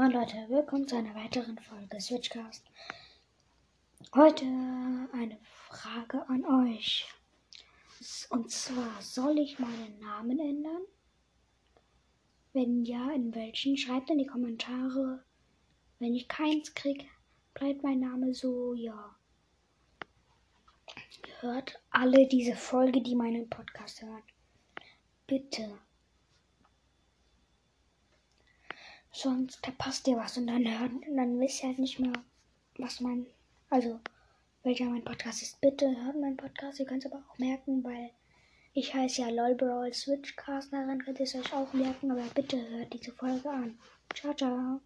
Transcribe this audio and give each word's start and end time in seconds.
Moin 0.00 0.12
Leute, 0.12 0.36
willkommen 0.48 0.86
zu 0.86 0.94
einer 0.94 1.12
weiteren 1.16 1.58
Folge 1.58 2.00
Switchcast. 2.00 2.64
Heute 4.14 4.44
eine 4.44 5.36
Frage 5.42 6.24
an 6.28 6.44
euch. 6.44 7.04
Und 8.30 8.48
zwar, 8.48 9.02
soll 9.02 9.40
ich 9.40 9.58
meinen 9.58 9.98
Namen 9.98 10.38
ändern? 10.38 10.82
Wenn 12.52 12.84
ja, 12.84 13.10
in 13.10 13.34
welchen? 13.34 13.76
Schreibt 13.76 14.08
in 14.10 14.18
die 14.18 14.28
Kommentare. 14.28 15.24
Wenn 15.98 16.14
ich 16.14 16.28
keins 16.28 16.74
krieg, 16.74 17.10
bleibt 17.54 17.82
mein 17.82 17.98
Name 17.98 18.34
so, 18.34 18.74
ja. 18.74 19.16
Hört 21.40 21.82
alle 21.90 22.28
diese 22.28 22.54
Folge, 22.54 23.02
die 23.02 23.16
meinen 23.16 23.50
Podcast 23.50 24.00
hören. 24.02 24.22
Bitte. 25.26 25.76
Sonst 29.12 29.64
verpasst 29.64 30.06
ihr 30.06 30.16
was 30.16 30.36
und 30.36 30.46
dann 30.46 30.64
dann 30.64 31.40
wisst 31.40 31.62
ihr 31.62 31.70
halt 31.70 31.78
nicht 31.78 31.98
mehr, 31.98 32.12
was 32.76 33.00
mein, 33.00 33.26
also 33.70 34.00
welcher 34.62 34.84
mein 34.86 35.04
Podcast 35.04 35.42
ist. 35.42 35.60
Bitte 35.60 35.86
hört 36.04 36.20
meinen 36.20 36.36
Podcast, 36.36 36.78
ihr 36.78 36.86
könnt 36.86 37.04
es 37.04 37.10
aber 37.10 37.22
auch 37.28 37.38
merken, 37.38 37.82
weil 37.84 38.10
ich 38.74 38.94
heiße 38.94 39.22
ja 39.22 39.28
LOLBRAwl 39.30 39.92
Switchcast, 39.92 40.72
daran 40.72 41.02
könnt 41.02 41.18
ihr 41.18 41.24
es 41.24 41.34
euch 41.34 41.52
auch 41.52 41.72
merken, 41.72 42.10
aber 42.10 42.22
bitte 42.34 42.68
hört 42.68 42.92
diese 42.92 43.12
Folge 43.12 43.50
an. 43.50 43.78
Ciao, 44.14 44.34
ciao. 44.34 44.80